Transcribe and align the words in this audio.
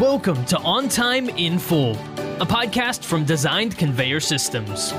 Welcome 0.00 0.46
to 0.46 0.56
On 0.60 0.88
Time 0.88 1.28
in 1.28 1.58
Full, 1.58 1.90
a 1.90 2.46
podcast 2.46 3.04
from 3.04 3.26
Designed 3.26 3.76
Conveyor 3.76 4.20
Systems. 4.20 4.92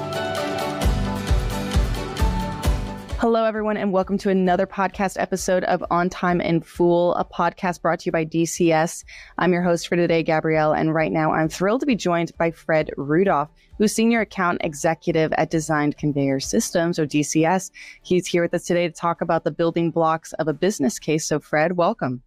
Hello, 3.17 3.43
everyone, 3.43 3.77
and 3.77 3.91
welcome 3.91 4.19
to 4.19 4.29
another 4.29 4.67
podcast 4.67 5.19
episode 5.19 5.63
of 5.63 5.83
On 5.89 6.07
Time 6.07 6.39
in 6.39 6.61
Full, 6.61 7.15
a 7.15 7.25
podcast 7.25 7.81
brought 7.81 8.01
to 8.01 8.05
you 8.05 8.11
by 8.11 8.23
DCS. 8.23 9.03
I'm 9.39 9.51
your 9.51 9.63
host 9.63 9.87
for 9.87 9.95
today, 9.95 10.21
Gabrielle, 10.21 10.73
and 10.73 10.93
right 10.93 11.11
now 11.11 11.31
I'm 11.31 11.49
thrilled 11.49 11.79
to 11.79 11.87
be 11.87 11.95
joined 11.95 12.37
by 12.37 12.51
Fred 12.51 12.91
Rudolph, 12.95 13.49
who's 13.79 13.95
Senior 13.95 14.21
Account 14.21 14.61
Executive 14.63 15.33
at 15.33 15.49
Designed 15.49 15.97
Conveyor 15.97 16.41
Systems, 16.41 16.99
or 16.99 17.07
DCS. 17.07 17.71
He's 18.03 18.27
here 18.27 18.43
with 18.43 18.53
us 18.53 18.65
today 18.65 18.87
to 18.87 18.93
talk 18.93 19.21
about 19.21 19.45
the 19.45 19.51
building 19.51 19.89
blocks 19.89 20.33
of 20.33 20.47
a 20.47 20.53
business 20.53 20.99
case. 20.99 21.25
So, 21.25 21.39
Fred, 21.39 21.75
welcome. 21.75 22.21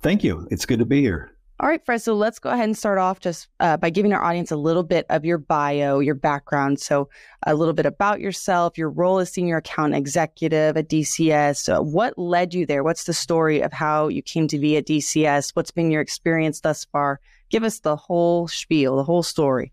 Thank 0.00 0.24
you. 0.24 0.48
It's 0.50 0.66
good 0.66 0.80
to 0.80 0.84
be 0.84 1.00
here. 1.00 1.31
All 1.62 1.68
right, 1.68 1.84
Fred. 1.86 2.02
So 2.02 2.14
let's 2.14 2.40
go 2.40 2.50
ahead 2.50 2.64
and 2.64 2.76
start 2.76 2.98
off 2.98 3.20
just 3.20 3.46
uh, 3.60 3.76
by 3.76 3.88
giving 3.88 4.12
our 4.12 4.20
audience 4.20 4.50
a 4.50 4.56
little 4.56 4.82
bit 4.82 5.06
of 5.10 5.24
your 5.24 5.38
bio, 5.38 6.00
your 6.00 6.16
background. 6.16 6.80
So, 6.80 7.08
a 7.46 7.54
little 7.54 7.72
bit 7.72 7.86
about 7.86 8.20
yourself, 8.20 8.76
your 8.76 8.90
role 8.90 9.20
as 9.20 9.30
senior 9.30 9.58
account 9.58 9.94
executive 9.94 10.76
at 10.76 10.88
DCS. 10.88 11.58
So 11.58 11.80
what 11.80 12.18
led 12.18 12.52
you 12.52 12.66
there? 12.66 12.82
What's 12.82 13.04
the 13.04 13.12
story 13.12 13.60
of 13.60 13.72
how 13.72 14.08
you 14.08 14.22
came 14.22 14.48
to 14.48 14.58
be 14.58 14.76
at 14.76 14.86
DCS? 14.86 15.50
What's 15.54 15.70
been 15.70 15.92
your 15.92 16.00
experience 16.00 16.60
thus 16.60 16.84
far? 16.86 17.20
Give 17.48 17.62
us 17.62 17.78
the 17.78 17.94
whole 17.94 18.48
spiel, 18.48 18.96
the 18.96 19.04
whole 19.04 19.22
story. 19.22 19.72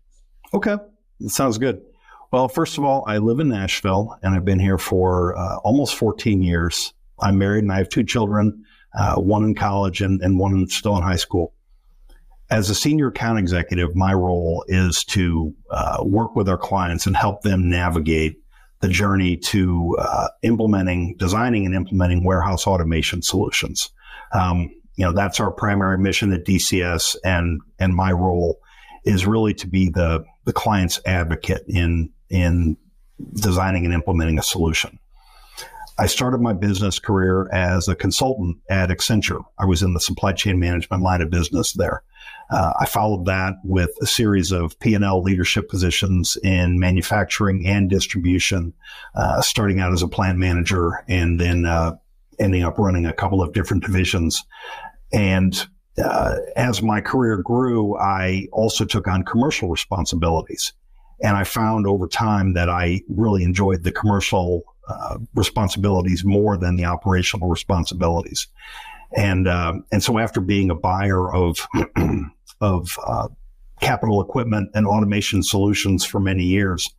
Okay, 0.54 0.76
that 1.18 1.30
sounds 1.30 1.58
good. 1.58 1.82
Well, 2.32 2.46
first 2.46 2.78
of 2.78 2.84
all, 2.84 3.02
I 3.08 3.18
live 3.18 3.40
in 3.40 3.48
Nashville 3.48 4.16
and 4.22 4.32
I've 4.32 4.44
been 4.44 4.60
here 4.60 4.78
for 4.78 5.36
uh, 5.36 5.56
almost 5.64 5.96
14 5.96 6.40
years. 6.40 6.94
I'm 7.18 7.38
married 7.38 7.64
and 7.64 7.72
I 7.72 7.78
have 7.78 7.88
two 7.88 8.04
children, 8.04 8.64
uh, 8.96 9.16
one 9.16 9.42
in 9.42 9.56
college 9.56 10.02
and, 10.02 10.20
and 10.22 10.38
one 10.38 10.68
still 10.68 10.96
in 10.96 11.02
high 11.02 11.16
school 11.16 11.52
as 12.50 12.68
a 12.68 12.74
senior 12.74 13.08
account 13.08 13.38
executive, 13.38 13.94
my 13.94 14.12
role 14.12 14.64
is 14.66 15.04
to 15.04 15.54
uh, 15.70 15.98
work 16.02 16.34
with 16.34 16.48
our 16.48 16.58
clients 16.58 17.06
and 17.06 17.16
help 17.16 17.42
them 17.42 17.70
navigate 17.70 18.36
the 18.80 18.88
journey 18.88 19.36
to 19.36 19.96
uh, 20.00 20.28
implementing, 20.42 21.14
designing, 21.16 21.64
and 21.64 21.74
implementing 21.74 22.24
warehouse 22.24 22.66
automation 22.66 23.22
solutions. 23.22 23.90
Um, 24.32 24.70
you 24.96 25.04
know, 25.04 25.12
that's 25.12 25.38
our 25.38 25.50
primary 25.50 25.98
mission 25.98 26.32
at 26.32 26.44
DCS, 26.44 27.16
and 27.24 27.60
and 27.78 27.94
my 27.94 28.12
role 28.12 28.58
is 29.04 29.26
really 29.26 29.54
to 29.54 29.66
be 29.66 29.88
the 29.88 30.24
the 30.44 30.52
client's 30.52 31.00
advocate 31.06 31.62
in 31.68 32.10
in 32.30 32.76
designing 33.34 33.84
and 33.84 33.94
implementing 33.94 34.38
a 34.38 34.42
solution. 34.42 34.98
I 35.98 36.06
started 36.06 36.40
my 36.40 36.54
business 36.54 36.98
career 36.98 37.48
as 37.52 37.86
a 37.86 37.94
consultant 37.94 38.56
at 38.70 38.88
Accenture. 38.88 39.44
I 39.58 39.66
was 39.66 39.82
in 39.82 39.92
the 39.92 40.00
supply 40.00 40.32
chain 40.32 40.58
management 40.58 41.02
line 41.02 41.20
of 41.20 41.30
business 41.30 41.74
there. 41.74 42.02
Uh, 42.50 42.72
I 42.80 42.86
followed 42.86 43.26
that 43.26 43.54
with 43.64 43.90
a 44.02 44.06
series 44.06 44.50
of 44.50 44.78
P&L 44.80 45.22
leadership 45.22 45.68
positions 45.68 46.36
in 46.42 46.78
manufacturing 46.78 47.66
and 47.66 47.88
distribution, 47.88 48.72
uh, 49.14 49.40
starting 49.40 49.80
out 49.80 49.92
as 49.92 50.02
a 50.02 50.08
plant 50.08 50.38
manager 50.38 51.04
and 51.08 51.38
then 51.38 51.64
uh, 51.64 51.92
ending 52.38 52.64
up 52.64 52.78
running 52.78 53.06
a 53.06 53.12
couple 53.12 53.42
of 53.42 53.52
different 53.52 53.84
divisions. 53.84 54.42
And 55.12 55.66
uh, 56.02 56.36
as 56.56 56.82
my 56.82 57.00
career 57.00 57.36
grew, 57.36 57.96
I 57.96 58.48
also 58.52 58.84
took 58.84 59.06
on 59.06 59.24
commercial 59.24 59.68
responsibilities. 59.68 60.72
And 61.22 61.36
I 61.36 61.44
found 61.44 61.86
over 61.86 62.08
time 62.08 62.54
that 62.54 62.68
I 62.68 63.02
really 63.08 63.44
enjoyed 63.44 63.84
the 63.84 63.92
commercial 63.92 64.62
uh, 64.88 65.18
responsibilities 65.34 66.24
more 66.24 66.56
than 66.56 66.76
the 66.76 66.86
operational 66.86 67.48
responsibilities. 67.48 68.48
And 69.16 69.46
uh, 69.48 69.74
and 69.92 70.02
so 70.02 70.18
after 70.18 70.40
being 70.40 70.70
a 70.70 70.74
buyer 70.74 71.32
of 71.34 71.66
of 72.60 72.98
uh, 73.06 73.28
capital 73.80 74.20
equipment 74.20 74.70
and 74.74 74.86
automation 74.86 75.42
solutions 75.42 76.04
for 76.04 76.20
many 76.20 76.44
years, 76.44 76.90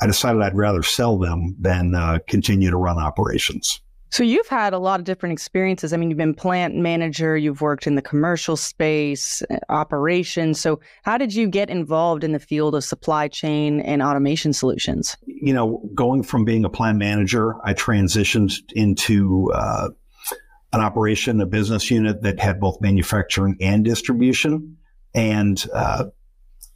I 0.00 0.06
decided 0.06 0.42
I'd 0.42 0.56
rather 0.56 0.82
sell 0.82 1.18
them 1.18 1.54
than 1.60 1.94
uh, 1.94 2.18
continue 2.26 2.70
to 2.70 2.76
run 2.76 2.98
operations. 2.98 3.80
So 4.12 4.24
you've 4.24 4.48
had 4.48 4.72
a 4.72 4.78
lot 4.78 4.98
of 4.98 5.04
different 5.04 5.34
experiences. 5.34 5.92
I 5.92 5.96
mean, 5.96 6.10
you've 6.10 6.18
been 6.18 6.34
plant 6.34 6.74
manager, 6.74 7.36
you've 7.36 7.60
worked 7.60 7.86
in 7.86 7.94
the 7.94 8.02
commercial 8.02 8.56
space, 8.56 9.40
uh, 9.50 9.58
operations. 9.68 10.60
So 10.60 10.80
how 11.04 11.16
did 11.16 11.32
you 11.32 11.46
get 11.46 11.70
involved 11.70 12.24
in 12.24 12.32
the 12.32 12.40
field 12.40 12.74
of 12.74 12.82
supply 12.82 13.28
chain 13.28 13.80
and 13.80 14.02
automation 14.02 14.52
solutions? 14.52 15.16
You 15.26 15.54
know, 15.54 15.80
going 15.94 16.24
from 16.24 16.44
being 16.44 16.64
a 16.64 16.68
plant 16.68 16.98
manager, 16.98 17.54
I 17.64 17.72
transitioned 17.72 18.54
into 18.74 19.52
uh, 19.54 19.90
an 20.72 20.80
operation, 20.80 21.40
a 21.40 21.46
business 21.46 21.88
unit 21.88 22.22
that 22.22 22.40
had 22.40 22.58
both 22.58 22.80
manufacturing 22.80 23.56
and 23.60 23.84
distribution 23.84 24.76
and 25.14 25.64
uh, 25.72 26.06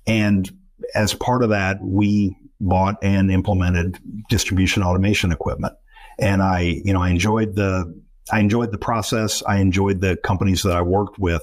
and 0.06 0.50
as 0.94 1.14
part 1.14 1.42
of 1.42 1.50
that, 1.50 1.78
we 1.82 2.36
bought 2.60 2.96
and 3.02 3.30
implemented 3.30 3.98
distribution 4.28 4.82
automation 4.82 5.32
equipment. 5.32 5.74
And 6.18 6.42
I, 6.42 6.80
you 6.84 6.92
know, 6.92 7.02
I 7.02 7.10
enjoyed 7.10 7.54
the 7.54 8.02
I 8.32 8.40
enjoyed 8.40 8.72
the 8.72 8.78
process. 8.78 9.42
I 9.46 9.58
enjoyed 9.58 10.00
the 10.00 10.16
companies 10.16 10.62
that 10.62 10.76
I 10.76 10.82
worked 10.82 11.18
with. 11.18 11.42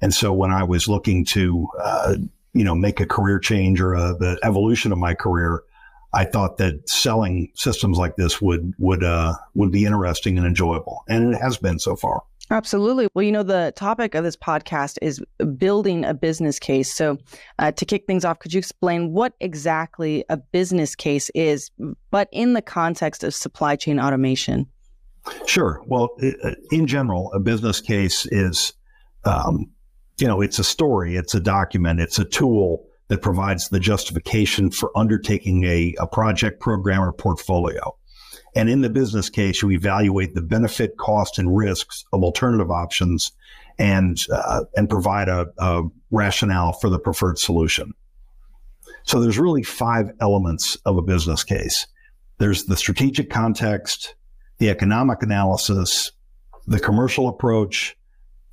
And 0.00 0.14
so 0.14 0.32
when 0.32 0.50
I 0.50 0.64
was 0.64 0.88
looking 0.88 1.24
to, 1.26 1.68
uh, 1.80 2.16
you 2.54 2.64
know, 2.64 2.74
make 2.74 3.00
a 3.00 3.06
career 3.06 3.38
change 3.38 3.80
or 3.80 3.94
a, 3.94 4.14
the 4.14 4.38
evolution 4.42 4.92
of 4.92 4.98
my 4.98 5.14
career, 5.14 5.62
I 6.14 6.24
thought 6.24 6.58
that 6.58 6.88
selling 6.88 7.50
systems 7.54 7.98
like 7.98 8.16
this 8.16 8.40
would 8.40 8.74
would 8.78 9.02
uh, 9.02 9.34
would 9.54 9.70
be 9.70 9.84
interesting 9.84 10.36
and 10.36 10.46
enjoyable, 10.46 11.04
and 11.08 11.34
it 11.34 11.38
has 11.38 11.56
been 11.56 11.78
so 11.78 11.96
far. 11.96 12.22
Absolutely. 12.52 13.08
Well, 13.14 13.22
you 13.22 13.32
know, 13.32 13.42
the 13.42 13.72
topic 13.76 14.14
of 14.14 14.24
this 14.24 14.36
podcast 14.36 14.98
is 15.00 15.22
building 15.56 16.04
a 16.04 16.12
business 16.12 16.58
case. 16.58 16.92
So, 16.92 17.16
uh, 17.58 17.72
to 17.72 17.86
kick 17.86 18.04
things 18.06 18.26
off, 18.26 18.40
could 18.40 18.52
you 18.52 18.58
explain 18.58 19.12
what 19.12 19.32
exactly 19.40 20.22
a 20.28 20.36
business 20.36 20.94
case 20.94 21.30
is, 21.30 21.70
but 22.10 22.28
in 22.30 22.52
the 22.52 22.60
context 22.60 23.24
of 23.24 23.34
supply 23.34 23.74
chain 23.76 23.98
automation? 23.98 24.66
Sure. 25.46 25.82
Well, 25.86 26.10
in 26.70 26.86
general, 26.86 27.32
a 27.32 27.40
business 27.40 27.80
case 27.80 28.26
is, 28.26 28.74
um, 29.24 29.70
you 30.18 30.26
know, 30.26 30.42
it's 30.42 30.58
a 30.58 30.64
story, 30.64 31.16
it's 31.16 31.34
a 31.34 31.40
document, 31.40 32.00
it's 32.00 32.18
a 32.18 32.24
tool 32.24 32.84
that 33.08 33.22
provides 33.22 33.70
the 33.70 33.80
justification 33.80 34.70
for 34.70 34.90
undertaking 34.94 35.64
a, 35.64 35.94
a 35.98 36.06
project, 36.06 36.60
program, 36.60 37.00
or 37.00 37.12
portfolio. 37.12 37.96
And 38.54 38.68
in 38.68 38.82
the 38.82 38.90
business 38.90 39.30
case, 39.30 39.62
you 39.62 39.70
evaluate 39.70 40.34
the 40.34 40.42
benefit, 40.42 40.96
cost, 40.98 41.38
and 41.38 41.56
risks 41.56 42.04
of 42.12 42.22
alternative 42.22 42.70
options 42.70 43.32
and, 43.78 44.18
uh, 44.32 44.64
and 44.76 44.88
provide 44.88 45.28
a, 45.28 45.46
a 45.58 45.82
rationale 46.10 46.72
for 46.74 46.90
the 46.90 46.98
preferred 46.98 47.38
solution. 47.38 47.94
So 49.04 49.20
there's 49.20 49.38
really 49.38 49.62
five 49.62 50.10
elements 50.20 50.76
of 50.84 50.98
a 50.98 51.02
business 51.02 51.44
case. 51.44 51.86
There's 52.38 52.64
the 52.64 52.76
strategic 52.76 53.30
context, 53.30 54.14
the 54.58 54.68
economic 54.68 55.22
analysis, 55.22 56.12
the 56.66 56.78
commercial 56.78 57.28
approach, 57.28 57.96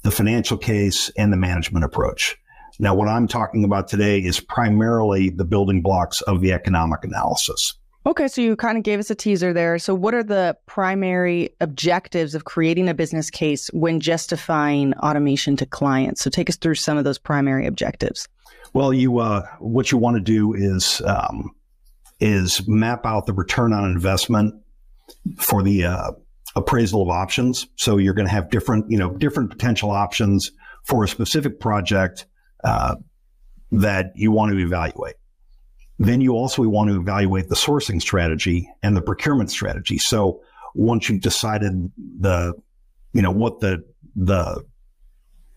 the 0.04 0.12
financial 0.12 0.58
case, 0.58 1.12
and 1.18 1.32
the 1.32 1.38
management 1.38 1.86
approach. 1.86 2.38
Now, 2.80 2.96
what 2.96 3.10
I'm 3.10 3.28
talking 3.28 3.66
about 3.66 3.90
today 3.90 4.20
is 4.20 4.40
primarily 4.40 5.30
the 5.30 5.44
building 5.44 5.82
blocks 5.82 6.22
of 6.22 6.40
the 6.40 6.54
economic 6.54 7.04
analysis. 7.04 7.74
Okay, 8.10 8.28
so 8.28 8.42
you 8.42 8.56
kind 8.56 8.76
of 8.76 8.84
gave 8.84 8.98
us 8.98 9.12
a 9.12 9.16
teaser 9.16 9.54
there. 9.54 9.78
So, 9.78 9.94
what 9.94 10.16
are 10.16 10.24
the 10.24 10.58
primary 10.66 11.52
objectives 11.62 12.34
of 12.34 12.44
creating 12.44 12.90
a 12.90 12.96
business 12.96 13.30
case 13.30 13.68
when 13.68 14.00
justifying 14.00 14.96
automation 14.96 15.56
to 15.58 15.68
clients? 15.68 16.24
So, 16.24 16.32
take 16.32 16.50
us 16.50 16.56
through 16.56 16.74
some 16.74 16.98
of 16.98 17.04
those 17.04 17.20
primary 17.20 17.68
objectives. 17.68 18.28
Well, 18.74 18.92
you 18.92 19.20
uh, 19.20 19.46
what 19.60 19.92
you 19.92 20.00
want 20.00 20.18
to 20.18 20.24
do 20.24 20.56
is 20.56 21.04
um, 21.06 21.52
is 22.20 22.68
map 22.68 23.06
out 23.06 23.28
the 23.28 23.34
return 23.34 23.74
on 23.74 23.86
investment 23.86 24.56
for 25.38 25.62
the 25.62 25.86
uh, 25.86 26.12
appraisal 26.56 27.04
of 27.04 27.10
options. 27.10 27.68
So, 27.76 27.98
you're 27.98 28.16
going 28.16 28.28
to 28.28 28.34
have 28.34 28.50
different 28.50 28.90
you 28.90 28.98
know 28.98 29.12
different 29.12 29.52
potential 29.52 29.92
options 29.92 30.52
for 30.88 31.04
a 31.04 31.08
specific 31.08 31.60
project 31.60 32.26
uh, 32.64 32.96
that 33.72 34.14
you 34.16 34.32
want 34.32 34.52
to 34.52 34.58
evaluate. 34.58 35.14
Then 36.00 36.22
you 36.22 36.32
also 36.32 36.64
want 36.64 36.90
to 36.90 37.00
evaluate 37.00 37.50
the 37.50 37.56
sourcing 37.56 38.02
strategy 38.02 38.72
and 38.82 38.96
the 38.96 39.02
procurement 39.02 39.52
strategy. 39.52 39.98
So 39.98 40.42
once 40.74 41.10
you've 41.10 41.22
decided 41.22 41.92
the, 42.20 42.54
you 43.12 43.22
know, 43.22 43.32
what 43.32 43.60
the, 43.60 43.84
the 44.16 44.64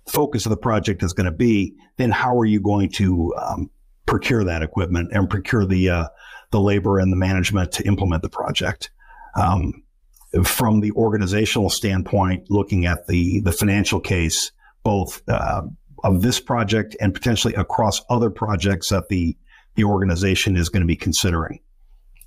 focus 0.09 0.45
of 0.45 0.51
the 0.51 0.57
project 0.57 1.05
is 1.05 1.13
going 1.13 1.27
to 1.27 1.31
be, 1.31 1.75
then 1.97 2.11
how 2.11 2.37
are 2.37 2.45
you 2.45 2.61
going 2.61 2.91
to 2.91 3.33
um, 3.41 3.71
procure 4.07 4.43
that 4.43 4.63
equipment 4.63 5.11
and 5.13 5.31
procure 5.31 5.65
the, 5.65 5.89
uh, 5.89 6.09
the 6.51 6.61
labor 6.61 6.99
and 6.99 7.13
the 7.13 7.17
management 7.17 7.71
to 7.73 7.87
implement 7.87 8.23
the 8.23 8.29
project? 8.29 8.91
Um, 9.37 9.85
from 10.45 10.81
the 10.81 10.91
organizational 10.93 11.71
standpoint, 11.71 12.51
looking 12.51 12.87
at 12.87 13.07
the, 13.07 13.41
the 13.41 13.53
financial 13.53 14.01
case, 14.01 14.51
both 14.83 15.23
uh, 15.29 15.63
of 16.03 16.23
this 16.23 16.41
project 16.41 16.97
and 17.01 17.15
potentially 17.15 17.55
across 17.55 18.01
other 18.09 18.31
projects 18.31 18.89
that 18.89 19.09
the 19.09 19.37
the 19.75 19.85
organization 19.85 20.57
is 20.57 20.69
going 20.69 20.83
to 20.83 20.87
be 20.87 20.97
considering. 20.97 21.61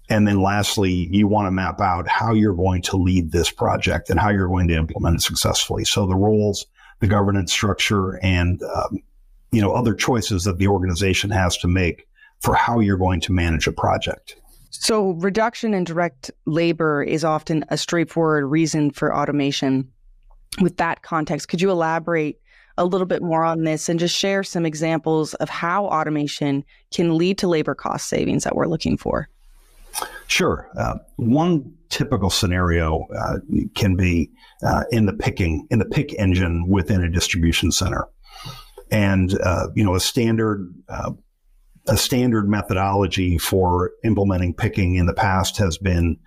And 0.09 0.27
then 0.27 0.41
lastly, 0.41 0.91
you 1.11 1.27
want 1.27 1.47
to 1.47 1.51
map 1.51 1.81
out 1.81 2.07
how 2.07 2.33
you're 2.33 2.55
going 2.55 2.81
to 2.83 2.97
lead 2.97 3.31
this 3.31 3.49
project 3.49 4.09
and 4.09 4.19
how 4.19 4.29
you're 4.29 4.47
going 4.47 4.67
to 4.67 4.75
implement 4.75 5.15
it 5.17 5.21
successfully. 5.21 5.83
So 5.83 6.05
the 6.05 6.15
roles, 6.15 6.67
the 6.99 7.07
governance 7.07 7.51
structure, 7.51 8.19
and 8.23 8.61
um, 8.63 8.99
you 9.51 9.61
know, 9.61 9.73
other 9.73 9.93
choices 9.93 10.43
that 10.43 10.57
the 10.57 10.67
organization 10.67 11.29
has 11.31 11.57
to 11.57 11.67
make 11.67 12.07
for 12.41 12.53
how 12.53 12.79
you're 12.79 12.97
going 12.97 13.21
to 13.21 13.31
manage 13.31 13.67
a 13.67 13.71
project. 13.71 14.35
So, 14.69 15.11
reduction 15.11 15.73
in 15.73 15.85
direct 15.85 16.29
labor 16.45 17.01
is 17.01 17.23
often 17.23 17.63
a 17.69 17.77
straightforward 17.77 18.45
reason 18.45 18.91
for 18.91 19.15
automation. 19.15 19.89
With 20.61 20.77
that 20.77 21.01
context, 21.01 21.47
could 21.47 21.61
you 21.61 21.71
elaborate 21.71 22.39
a 22.77 22.85
little 22.85 23.07
bit 23.07 23.21
more 23.21 23.43
on 23.43 23.63
this 23.63 23.87
and 23.89 23.99
just 23.99 24.15
share 24.15 24.43
some 24.43 24.65
examples 24.65 25.33
of 25.35 25.49
how 25.49 25.85
automation 25.85 26.63
can 26.91 27.17
lead 27.17 27.37
to 27.37 27.47
labor 27.47 27.75
cost 27.75 28.09
savings 28.09 28.43
that 28.43 28.55
we're 28.55 28.67
looking 28.67 28.97
for? 28.97 29.29
Sure. 30.27 30.69
Uh, 30.77 30.95
one 31.17 31.73
typical 31.89 32.29
scenario 32.29 33.05
uh, 33.17 33.37
can 33.75 33.95
be 33.95 34.29
uh, 34.65 34.83
in 34.91 35.05
the 35.05 35.13
picking 35.13 35.67
in 35.69 35.79
the 35.79 35.85
pick 35.85 36.13
engine 36.19 36.67
within 36.67 37.01
a 37.01 37.09
distribution 37.09 37.71
center, 37.71 38.07
and 38.91 39.39
uh, 39.41 39.67
you 39.75 39.83
know 39.83 39.95
a 39.95 39.99
standard 39.99 40.73
uh, 40.89 41.11
a 41.87 41.95
standard 41.95 42.49
methodology 42.49 43.37
for 43.37 43.91
implementing 44.03 44.53
picking 44.53 44.95
in 44.95 45.05
the 45.05 45.13
past 45.13 45.57
has 45.57 45.77
been 45.77 46.17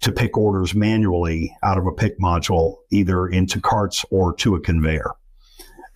to 0.00 0.12
pick 0.12 0.38
orders 0.38 0.74
manually 0.74 1.54
out 1.62 1.76
of 1.76 1.86
a 1.86 1.92
pick 1.92 2.18
module, 2.20 2.76
either 2.92 3.26
into 3.26 3.60
carts 3.60 4.04
or 4.10 4.32
to 4.34 4.54
a 4.54 4.60
conveyor. 4.60 5.10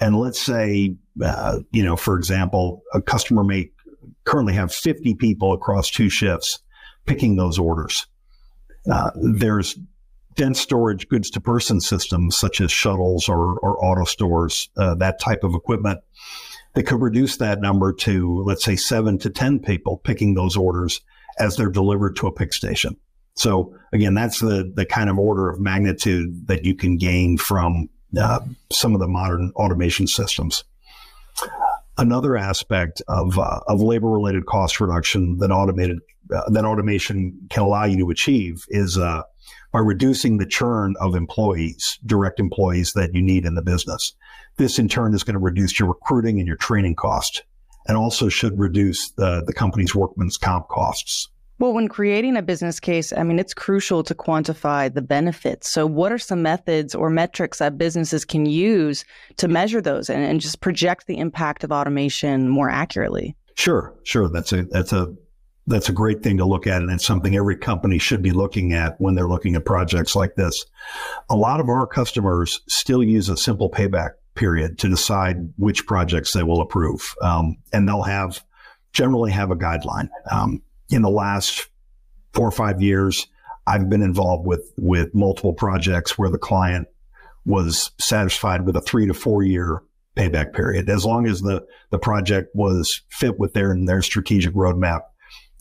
And 0.02 0.18
let's 0.18 0.40
say, 0.40 0.96
uh, 1.24 1.60
you 1.70 1.84
know, 1.84 1.94
for 1.94 2.16
example, 2.16 2.82
a 2.92 3.00
customer 3.00 3.44
may 3.44 3.70
currently 4.24 4.52
have 4.54 4.74
50 4.74 5.14
people 5.14 5.52
across 5.52 5.92
two 5.92 6.08
shifts 6.08 6.58
picking 7.06 7.36
those 7.36 7.56
orders. 7.56 8.08
Uh, 8.90 9.12
there's 9.14 9.78
dense 10.34 10.60
storage 10.60 11.08
goods 11.08 11.30
to 11.30 11.40
person 11.40 11.80
systems 11.80 12.36
such 12.36 12.60
as 12.60 12.72
shuttles 12.72 13.28
or, 13.28 13.60
or 13.60 13.78
AutoStores, 13.80 14.70
uh, 14.76 14.96
that 14.96 15.20
type 15.20 15.44
of 15.44 15.54
equipment 15.54 16.00
that 16.74 16.82
could 16.82 17.00
reduce 17.00 17.36
that 17.36 17.60
number 17.60 17.92
to, 17.92 18.42
let's 18.44 18.64
say, 18.64 18.74
seven 18.74 19.18
to 19.18 19.30
10 19.30 19.60
people 19.60 19.98
picking 19.98 20.34
those 20.34 20.56
orders 20.56 21.00
as 21.38 21.56
they're 21.56 21.70
delivered 21.70 22.16
to 22.16 22.26
a 22.26 22.32
pick 22.32 22.52
station. 22.52 22.96
So 23.34 23.72
again, 23.92 24.14
that's 24.14 24.40
the, 24.40 24.72
the 24.74 24.84
kind 24.84 25.08
of 25.08 25.16
order 25.16 25.48
of 25.48 25.60
magnitude 25.60 26.48
that 26.48 26.64
you 26.64 26.74
can 26.74 26.96
gain 26.96 27.38
from 27.38 27.88
uh, 28.18 28.40
some 28.70 28.94
of 28.94 29.00
the 29.00 29.08
modern 29.08 29.52
automation 29.56 30.06
systems. 30.06 30.64
Another 31.98 32.36
aspect 32.36 33.02
of, 33.08 33.38
uh, 33.38 33.60
of 33.68 33.80
labor 33.80 34.10
related 34.10 34.46
cost 34.46 34.80
reduction 34.80 35.38
that 35.38 35.50
automated 35.50 35.98
uh, 36.34 36.48
that 36.50 36.64
automation 36.64 37.36
can 37.50 37.62
allow 37.62 37.84
you 37.84 37.98
to 37.98 38.10
achieve 38.10 38.64
is 38.68 38.96
uh, 38.96 39.22
by 39.72 39.80
reducing 39.80 40.38
the 40.38 40.46
churn 40.46 40.94
of 41.00 41.14
employees, 41.14 41.98
direct 42.06 42.38
employees 42.38 42.92
that 42.92 43.14
you 43.14 43.20
need 43.20 43.44
in 43.44 43.54
the 43.54 43.62
business. 43.62 44.14
This 44.56 44.78
in 44.78 44.88
turn 44.88 45.14
is 45.14 45.24
going 45.24 45.34
to 45.34 45.40
reduce 45.40 45.78
your 45.78 45.88
recruiting 45.88 46.38
and 46.38 46.46
your 46.46 46.56
training 46.56 46.94
cost 46.94 47.42
and 47.86 47.96
also 47.96 48.28
should 48.28 48.58
reduce 48.58 49.10
the, 49.12 49.42
the 49.46 49.52
company's 49.52 49.94
workman's 49.94 50.38
comp 50.38 50.68
costs. 50.68 51.28
Well, 51.62 51.74
when 51.74 51.86
creating 51.86 52.36
a 52.36 52.42
business 52.42 52.80
case, 52.80 53.12
I 53.12 53.22
mean, 53.22 53.38
it's 53.38 53.54
crucial 53.54 54.02
to 54.02 54.16
quantify 54.16 54.92
the 54.92 55.00
benefits. 55.00 55.70
So, 55.70 55.86
what 55.86 56.10
are 56.10 56.18
some 56.18 56.42
methods 56.42 56.92
or 56.92 57.08
metrics 57.08 57.58
that 57.58 57.78
businesses 57.78 58.24
can 58.24 58.46
use 58.46 59.04
to 59.36 59.46
measure 59.46 59.80
those 59.80 60.10
and, 60.10 60.24
and 60.24 60.40
just 60.40 60.60
project 60.60 61.06
the 61.06 61.18
impact 61.18 61.62
of 61.62 61.70
automation 61.70 62.48
more 62.48 62.68
accurately? 62.68 63.36
Sure, 63.54 63.94
sure. 64.02 64.28
That's 64.28 64.52
a 64.52 64.64
that's 64.64 64.92
a 64.92 65.14
that's 65.68 65.88
a 65.88 65.92
great 65.92 66.24
thing 66.24 66.38
to 66.38 66.44
look 66.44 66.66
at, 66.66 66.82
and 66.82 66.90
it's 66.90 67.06
something 67.06 67.36
every 67.36 67.58
company 67.58 67.98
should 67.98 68.22
be 68.22 68.32
looking 68.32 68.72
at 68.72 69.00
when 69.00 69.14
they're 69.14 69.28
looking 69.28 69.54
at 69.54 69.64
projects 69.64 70.16
like 70.16 70.34
this. 70.34 70.66
A 71.30 71.36
lot 71.36 71.60
of 71.60 71.68
our 71.68 71.86
customers 71.86 72.60
still 72.66 73.04
use 73.04 73.28
a 73.28 73.36
simple 73.36 73.70
payback 73.70 74.14
period 74.34 74.80
to 74.80 74.88
decide 74.88 75.36
which 75.58 75.86
projects 75.86 76.32
they 76.32 76.42
will 76.42 76.60
approve, 76.60 77.14
um, 77.22 77.56
and 77.72 77.86
they'll 77.86 78.02
have 78.02 78.42
generally 78.92 79.30
have 79.30 79.52
a 79.52 79.56
guideline. 79.56 80.08
Um, 80.28 80.60
in 80.92 81.02
the 81.02 81.10
last 81.10 81.68
four 82.32 82.46
or 82.46 82.52
five 82.52 82.80
years, 82.80 83.26
I've 83.66 83.88
been 83.88 84.02
involved 84.02 84.46
with 84.46 84.72
with 84.76 85.14
multiple 85.14 85.54
projects 85.54 86.18
where 86.18 86.30
the 86.30 86.38
client 86.38 86.88
was 87.44 87.90
satisfied 87.98 88.66
with 88.66 88.76
a 88.76 88.80
three 88.80 89.06
to 89.06 89.14
four 89.14 89.42
year 89.42 89.82
payback 90.16 90.52
period, 90.52 90.88
as 90.88 91.04
long 91.04 91.26
as 91.26 91.40
the 91.40 91.64
the 91.90 91.98
project 91.98 92.50
was 92.54 93.02
fit 93.08 93.38
with 93.38 93.54
their 93.54 93.76
their 93.84 94.02
strategic 94.02 94.54
roadmap 94.54 95.02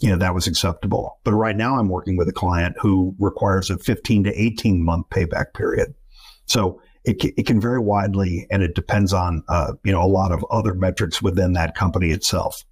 you 0.01 0.09
know, 0.09 0.17
that 0.17 0.33
was 0.33 0.47
acceptable. 0.47 1.19
But 1.23 1.33
right 1.33 1.55
now 1.55 1.77
I'm 1.77 1.87
working 1.87 2.17
with 2.17 2.27
a 2.27 2.33
client 2.33 2.75
who 2.79 3.15
requires 3.19 3.69
a 3.69 3.77
15 3.77 4.25
to 4.25 4.41
18 4.41 4.83
month 4.83 5.07
payback 5.09 5.53
period. 5.53 5.93
So 6.45 6.81
it, 7.05 7.23
it 7.37 7.45
can 7.45 7.61
vary 7.61 7.79
widely 7.79 8.47
and 8.49 8.63
it 8.63 8.75
depends 8.75 9.13
on, 9.13 9.43
uh, 9.47 9.73
you 9.83 9.91
know, 9.91 10.01
a 10.01 10.07
lot 10.09 10.31
of 10.31 10.43
other 10.51 10.73
metrics 10.73 11.21
within 11.21 11.53
that 11.53 11.75
company 11.75 12.09
itself. 12.09 12.65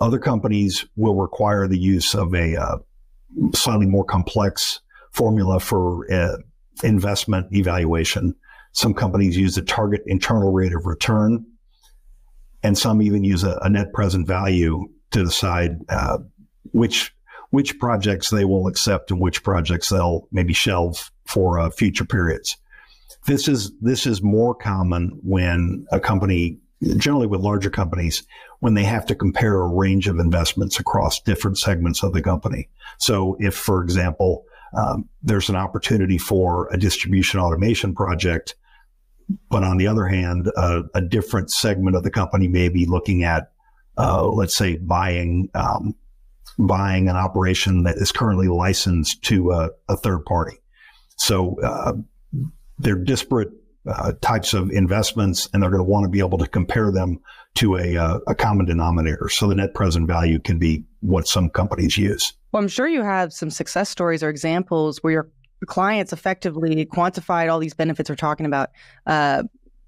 Other 0.00 0.18
companies 0.18 0.84
will 0.96 1.14
require 1.14 1.66
the 1.66 1.78
use 1.78 2.14
of 2.14 2.34
a 2.34 2.56
uh, 2.56 2.78
slightly 3.54 3.86
more 3.86 4.04
complex 4.04 4.80
formula 5.12 5.60
for 5.60 6.10
uh, 6.12 6.36
investment 6.82 7.46
evaluation. 7.52 8.34
Some 8.72 8.94
companies 8.94 9.36
use 9.36 9.56
a 9.56 9.62
target 9.62 10.02
internal 10.06 10.52
rate 10.52 10.72
of 10.72 10.86
return, 10.86 11.44
and 12.62 12.76
some 12.78 13.02
even 13.02 13.24
use 13.24 13.44
a, 13.44 13.58
a 13.62 13.68
net 13.68 13.92
present 13.92 14.26
value 14.26 14.88
to 15.10 15.24
decide 15.24 15.78
uh, 15.88 16.18
which 16.72 17.12
which 17.50 17.78
projects 17.78 18.30
they 18.30 18.44
will 18.44 18.66
accept 18.66 19.10
and 19.10 19.20
which 19.20 19.42
projects 19.42 19.88
they'll 19.88 20.28
maybe 20.30 20.52
shelve 20.52 21.10
for 21.24 21.58
uh, 21.58 21.70
future 21.70 22.04
periods. 22.04 22.56
This 23.26 23.48
is 23.48 23.72
this 23.80 24.06
is 24.06 24.22
more 24.22 24.54
common 24.54 25.18
when 25.22 25.86
a 25.90 26.00
company, 26.00 26.58
generally 26.96 27.26
with 27.26 27.40
larger 27.40 27.70
companies, 27.70 28.22
when 28.60 28.74
they 28.74 28.84
have 28.84 29.06
to 29.06 29.14
compare 29.14 29.60
a 29.60 29.68
range 29.68 30.08
of 30.08 30.18
investments 30.18 30.78
across 30.78 31.20
different 31.20 31.58
segments 31.58 32.02
of 32.02 32.12
the 32.12 32.22
company. 32.22 32.68
So, 32.98 33.36
if, 33.40 33.54
for 33.54 33.82
example, 33.82 34.44
um, 34.76 35.08
there's 35.22 35.48
an 35.48 35.56
opportunity 35.56 36.18
for 36.18 36.68
a 36.72 36.78
distribution 36.78 37.40
automation 37.40 37.94
project, 37.94 38.54
but 39.50 39.62
on 39.62 39.76
the 39.76 39.86
other 39.86 40.06
hand, 40.06 40.50
uh, 40.56 40.82
a 40.94 41.00
different 41.00 41.50
segment 41.50 41.96
of 41.96 42.02
the 42.02 42.10
company 42.10 42.48
may 42.48 42.68
be 42.68 42.86
looking 42.86 43.24
at 43.24 43.50
uh, 43.98 44.24
let's 44.26 44.54
say 44.54 44.76
buying 44.76 45.50
um, 45.54 45.94
buying 46.58 47.08
an 47.08 47.16
operation 47.16 47.82
that 47.82 47.96
is 47.96 48.12
currently 48.12 48.48
licensed 48.48 49.22
to 49.24 49.50
a, 49.50 49.70
a 49.88 49.96
third 49.96 50.24
party. 50.24 50.56
So 51.16 51.60
uh, 51.60 51.94
they're 52.78 52.96
disparate 52.96 53.50
uh, 53.88 54.12
types 54.20 54.54
of 54.54 54.70
investments, 54.70 55.48
and 55.52 55.62
they're 55.62 55.70
going 55.70 55.84
to 55.84 55.90
want 55.90 56.04
to 56.04 56.10
be 56.10 56.20
able 56.20 56.38
to 56.38 56.46
compare 56.46 56.90
them 56.90 57.18
to 57.54 57.76
a, 57.76 57.96
uh, 57.96 58.18
a 58.26 58.34
common 58.34 58.66
denominator. 58.66 59.28
So 59.28 59.48
the 59.48 59.54
net 59.54 59.74
present 59.74 60.06
value 60.06 60.38
can 60.38 60.58
be 60.58 60.84
what 61.00 61.26
some 61.26 61.50
companies 61.50 61.96
use. 61.96 62.32
Well, 62.52 62.62
I'm 62.62 62.68
sure 62.68 62.88
you 62.88 63.02
have 63.02 63.32
some 63.32 63.50
success 63.50 63.90
stories 63.90 64.22
or 64.22 64.28
examples 64.28 64.98
where 65.02 65.12
your 65.12 65.30
clients 65.66 66.12
effectively 66.12 66.86
quantified 66.86 67.50
all 67.50 67.58
these 67.58 67.74
benefits 67.74 68.08
we're 68.08 68.16
talking 68.16 68.46
about 68.46 68.70
uh, 69.06 69.42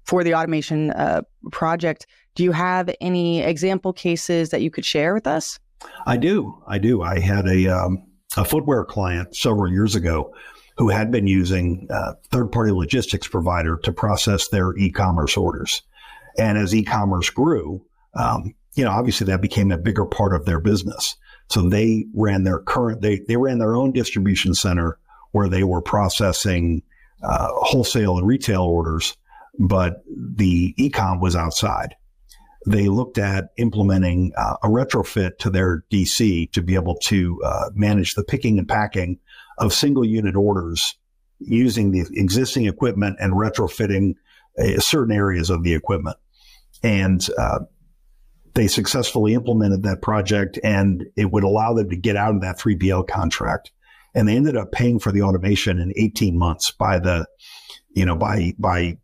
for 0.05 0.23
the 0.23 0.35
automation 0.35 0.91
uh, 0.91 1.21
project. 1.51 2.07
Do 2.35 2.43
you 2.43 2.51
have 2.51 2.89
any 2.99 3.41
example 3.41 3.93
cases 3.93 4.49
that 4.49 4.61
you 4.61 4.69
could 4.69 4.85
share 4.85 5.13
with 5.13 5.27
us? 5.27 5.59
I 6.05 6.17
do. 6.17 6.61
I 6.67 6.77
do. 6.77 7.01
I 7.01 7.19
had 7.19 7.47
a, 7.47 7.67
um, 7.67 8.03
a 8.37 8.45
footwear 8.45 8.85
client 8.85 9.35
several 9.35 9.71
years 9.71 9.95
ago 9.95 10.33
who 10.77 10.89
had 10.89 11.11
been 11.11 11.27
using 11.27 11.87
a 11.89 12.15
third 12.31 12.51
party 12.51 12.71
logistics 12.71 13.27
provider 13.27 13.77
to 13.77 13.91
process 13.91 14.47
their 14.47 14.75
e 14.77 14.91
commerce 14.91 15.37
orders. 15.37 15.81
And 16.37 16.57
as 16.57 16.73
e 16.73 16.83
commerce 16.83 17.29
grew, 17.29 17.85
um, 18.13 18.53
you 18.75 18.85
know, 18.85 18.91
obviously 18.91 19.25
that 19.27 19.41
became 19.41 19.71
a 19.71 19.77
bigger 19.77 20.05
part 20.05 20.33
of 20.33 20.45
their 20.45 20.59
business. 20.59 21.15
So 21.49 21.67
they 21.67 22.05
ran 22.13 22.43
their 22.43 22.59
current, 22.59 23.01
they, 23.01 23.19
they 23.27 23.37
ran 23.37 23.59
their 23.59 23.75
own 23.75 23.91
distribution 23.91 24.53
center 24.53 24.97
where 25.31 25.49
they 25.49 25.63
were 25.63 25.81
processing 25.81 26.83
uh, 27.23 27.49
wholesale 27.51 28.17
and 28.17 28.25
retail 28.25 28.63
orders, 28.63 29.15
but 29.59 30.03
the 30.15 30.73
e-com 30.77 31.19
was 31.19 31.35
outside 31.35 31.95
they 32.65 32.87
looked 32.87 33.17
at 33.17 33.49
implementing 33.57 34.31
uh, 34.37 34.55
a 34.63 34.67
retrofit 34.67 35.37
to 35.39 35.49
their 35.49 35.83
DC 35.91 36.51
to 36.51 36.61
be 36.61 36.75
able 36.75 36.95
to 36.95 37.41
uh, 37.43 37.69
manage 37.73 38.13
the 38.13 38.23
picking 38.23 38.59
and 38.59 38.67
packing 38.67 39.17
of 39.61 39.73
single 39.73 40.03
unit 40.03 40.35
orders 40.35 40.95
using 41.39 41.91
the 41.91 42.05
existing 42.13 42.65
equipment 42.65 43.17
and 43.19 43.33
retrofitting 43.33 44.15
uh, 44.59 44.79
certain 44.79 45.15
areas 45.15 45.49
of 45.49 45.63
the 45.63 45.73
equipment. 45.73 46.17
And 46.83 47.25
uh, 47.37 47.59
they 48.53 48.67
successfully 48.67 49.33
implemented 49.33 49.83
that 49.83 50.01
project 50.01 50.59
and 50.63 51.05
it 51.15 51.31
would 51.31 51.43
allow 51.43 51.73
them 51.73 51.89
to 51.89 51.95
get 51.95 52.15
out 52.17 52.35
of 52.35 52.41
that 52.41 52.59
3PL 52.59 53.07
contract. 53.07 53.71
And 54.13 54.27
they 54.27 54.35
ended 54.35 54.57
up 54.57 54.71
paying 54.71 54.99
for 54.99 55.11
the 55.11 55.21
automation 55.21 55.79
in 55.79 55.93
18 55.95 56.37
months 56.37 56.71
by 56.71 56.99
the, 56.99 57.27
you 57.91 58.05
know, 58.05 58.15
by, 58.15 58.53
by 58.59 58.97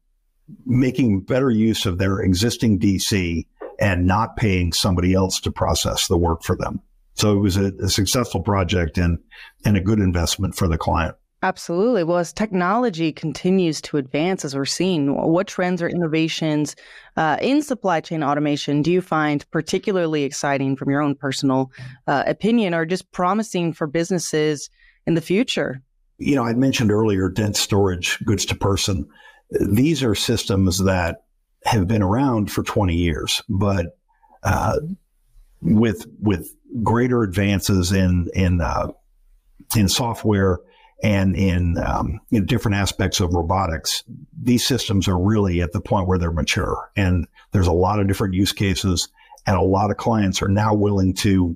making 0.66 1.22
better 1.22 1.50
use 1.50 1.86
of 1.86 1.98
their 1.98 2.20
existing 2.20 2.80
DC 2.80 3.46
and 3.80 4.06
not 4.06 4.36
paying 4.36 4.74
somebody 4.74 5.14
else 5.14 5.40
to 5.42 5.52
process 5.52 6.08
the 6.08 6.18
work 6.18 6.44
for 6.44 6.56
them. 6.56 6.82
So 7.18 7.36
it 7.36 7.40
was 7.40 7.58
a, 7.58 7.74
a 7.82 7.90
successful 7.90 8.42
project 8.42 8.98
and, 8.98 9.20
and 9.66 9.76
a 9.76 9.82
good 9.82 10.00
investment 10.00 10.56
for 10.56 10.68
the 10.68 10.78
client. 10.78 11.16
Absolutely. 11.44 12.04
Well, 12.04 12.18
as 12.18 12.34
technology 12.34 13.12
continues 13.12 13.80
to 13.82 13.98
advance, 13.98 14.44
as 14.44 14.56
we're 14.56 14.66
seeing, 14.66 15.16
what 15.16 15.48
trends 15.48 15.84
or 15.84 15.88
innovations 15.90 16.76
uh, 17.16 17.38
in 17.42 17.62
supply 17.62 18.02
chain 18.02 18.24
automation 18.24 18.82
do 18.82 18.92
you 18.92 19.02
find 19.02 19.50
particularly 19.52 20.24
exciting 20.24 20.76
from 20.76 20.90
your 20.90 21.02
own 21.02 21.14
personal 21.16 21.72
uh, 22.08 22.24
opinion 22.26 22.74
or 22.74 22.86
just 22.86 23.12
promising 23.12 23.72
for 23.72 23.86
businesses 23.86 24.70
in 25.06 25.14
the 25.14 25.22
future? 25.22 25.82
You 26.18 26.36
know, 26.36 26.44
I 26.44 26.54
mentioned 26.54 26.92
earlier 26.92 27.30
dense 27.30 27.60
storage, 27.60 28.18
goods 28.26 28.46
to 28.48 28.56
person. 28.56 29.08
These 29.52 30.02
are 30.02 30.16
systems 30.16 30.84
that 30.84 31.26
have 31.66 31.88
been 31.88 32.02
around 32.02 32.52
for 32.52 32.64
20 32.64 32.96
years, 32.96 33.44
but 33.48 33.98
uh, 34.42 34.80
with 35.62 36.08
with 36.20 36.54
greater 36.84 37.24
advances 37.24 37.92
in 37.92 38.30
in 38.34 38.62
uh, 38.62 38.92
in 39.76 39.90
software 39.90 40.60
and 41.04 41.36
in, 41.36 41.78
um, 41.78 42.20
in 42.32 42.46
different 42.46 42.76
aspects 42.76 43.20
of 43.20 43.34
robotics, 43.34 44.04
these 44.42 44.66
systems 44.66 45.08
are 45.08 45.18
really 45.18 45.62
at 45.62 45.72
the 45.72 45.82
point 45.82 46.08
where 46.08 46.18
they're 46.18 46.32
mature. 46.32 46.90
And 46.96 47.28
there's 47.52 47.68
a 47.68 47.74
lot 47.74 48.00
of 48.00 48.08
different 48.08 48.34
use 48.34 48.52
cases, 48.52 49.08
and 49.46 49.56
a 49.56 49.62
lot 49.62 49.92
of 49.92 49.98
clients 49.98 50.42
are 50.42 50.48
now 50.48 50.74
willing 50.74 51.14
to 51.16 51.56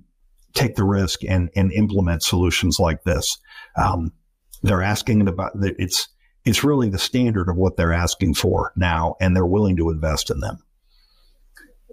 take 0.53 0.75
the 0.75 0.83
risk 0.83 1.23
and, 1.23 1.49
and 1.55 1.71
implement 1.71 2.21
solutions 2.21 2.79
like 2.79 3.03
this. 3.03 3.37
Um, 3.75 4.13
they're 4.61 4.83
asking 4.83 5.27
about 5.27 5.53
it's 5.55 6.07
it's 6.43 6.63
really 6.63 6.89
the 6.89 6.99
standard 6.99 7.49
of 7.49 7.55
what 7.55 7.77
they're 7.77 7.93
asking 7.93 8.33
for 8.33 8.73
now, 8.75 9.15
and 9.19 9.35
they're 9.35 9.45
willing 9.45 9.77
to 9.77 9.89
invest 9.89 10.29
in 10.29 10.39
them. 10.39 10.57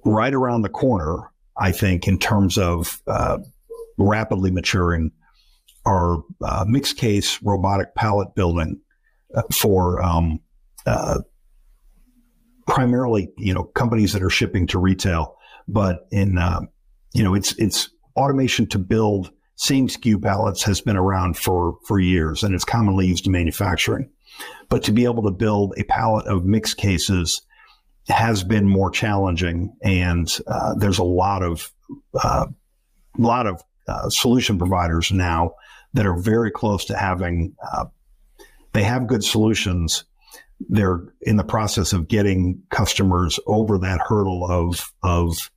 Right 0.04 0.34
around 0.34 0.62
the 0.62 0.68
corner, 0.68 1.30
I 1.58 1.72
think, 1.72 2.06
in 2.06 2.18
terms 2.18 2.56
of 2.56 3.02
uh, 3.06 3.38
rapidly 3.98 4.50
maturing 4.50 5.10
our 5.84 6.22
uh, 6.42 6.64
mixed 6.66 6.96
case 6.96 7.42
robotic 7.42 7.94
pallet 7.94 8.34
building 8.34 8.80
uh, 9.34 9.42
for 9.52 10.02
um, 10.02 10.40
uh, 10.86 11.20
primarily 12.66 13.30
you 13.38 13.54
know 13.54 13.64
companies 13.64 14.12
that 14.12 14.22
are 14.22 14.30
shipping 14.30 14.66
to 14.68 14.78
retail, 14.78 15.36
but 15.66 16.06
in 16.10 16.38
uh, 16.38 16.60
you 17.14 17.24
know 17.24 17.34
it's 17.34 17.52
it's 17.58 17.90
automation 18.16 18.66
to 18.68 18.78
build 18.78 19.30
same 19.56 19.88
SKU 19.88 20.22
pallets 20.22 20.62
has 20.62 20.80
been 20.80 20.96
around 20.96 21.36
for 21.36 21.78
for 21.86 21.98
years 21.98 22.44
and 22.44 22.54
it's 22.54 22.64
commonly 22.64 23.06
used 23.06 23.26
in 23.26 23.32
manufacturing, 23.32 24.08
but 24.68 24.84
to 24.84 24.92
be 24.92 25.04
able 25.04 25.24
to 25.24 25.32
build 25.32 25.74
a 25.76 25.84
pallet 25.84 26.26
of 26.26 26.44
mixed 26.44 26.76
cases 26.76 27.42
has 28.08 28.42
been 28.42 28.66
more 28.68 28.90
challenging, 28.90 29.74
and 29.82 30.38
uh, 30.46 30.74
there's 30.74 30.98
a 30.98 31.04
lot 31.04 31.42
of 31.42 31.72
uh, 32.14 32.46
lot 33.18 33.46
of 33.46 33.62
solution 34.10 34.58
providers 34.58 35.10
now 35.10 35.54
that 35.94 36.06
are 36.06 36.18
very 36.18 36.50
close 36.50 36.84
to 36.86 36.96
having, 36.96 37.54
uh, 37.72 37.86
they 38.72 38.82
have 38.82 39.06
good 39.06 39.24
solutions. 39.24 40.04
They're 40.68 41.00
in 41.22 41.36
the 41.36 41.44
process 41.44 41.92
of 41.92 42.08
getting 42.08 42.62
customers 42.70 43.40
over 43.46 43.78
that 43.78 44.00
hurdle 44.06 44.46
of, 44.50 44.92
of 45.02 45.50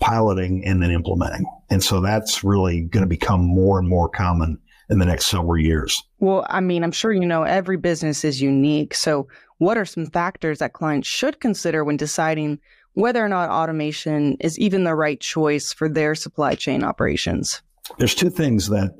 piloting 0.00 0.64
and 0.64 0.82
then 0.82 0.90
implementing. 0.90 1.44
And 1.70 1.82
so 1.82 2.00
that's 2.00 2.42
really 2.42 2.82
going 2.82 3.02
to 3.02 3.08
become 3.08 3.42
more 3.42 3.78
and 3.78 3.88
more 3.88 4.08
common 4.08 4.58
in 4.90 4.98
the 4.98 5.06
next 5.06 5.26
several 5.26 5.58
years. 5.58 6.02
Well, 6.18 6.46
I 6.48 6.60
mean, 6.60 6.84
I'm 6.84 6.92
sure 6.92 7.12
you 7.12 7.26
know 7.26 7.42
every 7.42 7.76
business 7.76 8.24
is 8.24 8.40
unique. 8.40 8.94
So, 8.94 9.28
what 9.58 9.78
are 9.78 9.84
some 9.84 10.06
factors 10.06 10.58
that 10.58 10.72
clients 10.72 11.08
should 11.08 11.40
consider 11.40 11.84
when 11.84 11.96
deciding 11.96 12.58
whether 12.94 13.24
or 13.24 13.28
not 13.28 13.50
automation 13.50 14.36
is 14.40 14.58
even 14.58 14.84
the 14.84 14.94
right 14.94 15.20
choice 15.20 15.72
for 15.72 15.88
their 15.88 16.14
supply 16.14 16.54
chain 16.54 16.82
operations? 16.82 17.62
There's 17.98 18.14
two 18.14 18.30
things 18.30 18.68
that 18.68 18.94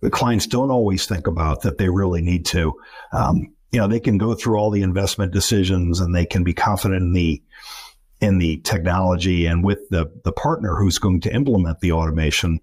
the 0.00 0.10
clients 0.10 0.46
don't 0.46 0.70
always 0.70 1.06
think 1.06 1.26
about 1.26 1.62
that 1.62 1.78
they 1.78 1.88
really 1.88 2.22
need 2.22 2.44
to. 2.46 2.74
Um, 3.12 3.54
you 3.72 3.80
know, 3.80 3.88
they 3.88 4.00
can 4.00 4.18
go 4.18 4.34
through 4.34 4.56
all 4.56 4.70
the 4.70 4.82
investment 4.82 5.32
decisions 5.32 6.00
and 6.00 6.14
they 6.14 6.26
can 6.26 6.44
be 6.44 6.54
confident 6.54 7.02
in 7.02 7.12
the 7.12 7.42
in 8.20 8.38
the 8.38 8.58
technology 8.58 9.46
and 9.46 9.64
with 9.64 9.80
the 9.90 10.06
the 10.24 10.32
partner 10.32 10.76
who's 10.76 10.98
going 10.98 11.20
to 11.22 11.34
implement 11.34 11.80
the 11.80 11.92
automation. 11.92 12.60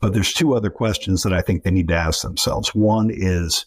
But 0.00 0.12
there's 0.12 0.32
two 0.32 0.54
other 0.54 0.70
questions 0.70 1.22
that 1.22 1.32
I 1.32 1.40
think 1.40 1.62
they 1.62 1.70
need 1.70 1.88
to 1.88 1.94
ask 1.94 2.22
themselves. 2.22 2.74
One 2.74 3.10
is, 3.12 3.66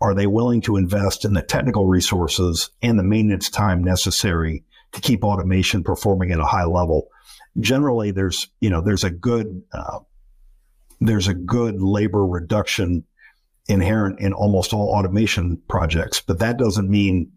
are 0.00 0.14
they 0.14 0.26
willing 0.26 0.60
to 0.62 0.76
invest 0.76 1.24
in 1.24 1.34
the 1.34 1.42
technical 1.42 1.86
resources 1.86 2.70
and 2.82 2.98
the 2.98 3.02
maintenance 3.02 3.48
time 3.48 3.82
necessary 3.82 4.64
to 4.92 5.00
keep 5.00 5.24
automation 5.24 5.82
performing 5.82 6.30
at 6.30 6.38
a 6.38 6.44
high 6.44 6.64
level? 6.64 7.08
Generally, 7.58 8.12
there's 8.12 8.48
you 8.60 8.70
know 8.70 8.80
there's 8.80 9.04
a 9.04 9.10
good 9.10 9.62
uh, 9.72 10.00
there's 11.00 11.28
a 11.28 11.34
good 11.34 11.80
labor 11.80 12.26
reduction 12.26 13.04
inherent 13.68 14.20
in 14.20 14.32
almost 14.32 14.72
all 14.72 14.88
automation 14.88 15.60
projects, 15.68 16.20
but 16.20 16.38
that 16.40 16.58
doesn't 16.58 16.90
mean 16.90 17.32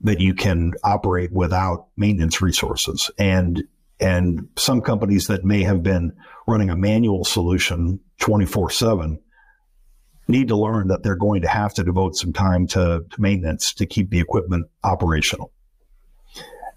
that 0.00 0.20
you 0.20 0.34
can 0.34 0.72
operate 0.84 1.32
without 1.32 1.88
maintenance 1.96 2.40
resources. 2.40 3.10
And 3.18 3.64
and 4.00 4.48
some 4.56 4.80
companies 4.80 5.26
that 5.26 5.44
may 5.44 5.62
have 5.62 5.82
been 5.82 6.12
running 6.46 6.70
a 6.70 6.76
manual 6.76 7.24
solution 7.24 8.00
24 8.20 8.70
7 8.70 9.20
need 10.28 10.48
to 10.48 10.56
learn 10.56 10.88
that 10.88 11.02
they're 11.02 11.16
going 11.16 11.42
to 11.42 11.48
have 11.48 11.72
to 11.74 11.82
devote 11.82 12.14
some 12.14 12.32
time 12.32 12.66
to, 12.66 13.04
to 13.10 13.20
maintenance 13.20 13.72
to 13.74 13.86
keep 13.86 14.10
the 14.10 14.20
equipment 14.20 14.66
operational. 14.84 15.52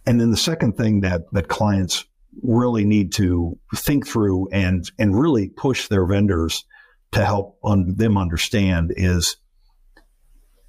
And 0.06 0.20
then 0.20 0.32
the 0.32 0.38
second 0.38 0.78
thing 0.78 1.02
that, 1.02 1.24
that 1.34 1.48
clients 1.48 2.06
really 2.42 2.86
need 2.86 3.12
to 3.12 3.60
think 3.76 4.08
through 4.08 4.48
and 4.52 4.90
and 4.98 5.20
really 5.20 5.50
push 5.50 5.90
their 5.90 6.06
vendors 6.06 6.66
to 7.12 7.26
help 7.26 7.60
them 7.62 8.18
understand 8.18 8.94
is 8.96 9.36